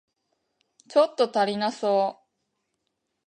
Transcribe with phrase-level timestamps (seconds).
[0.89, 2.27] ちょっと足りなそう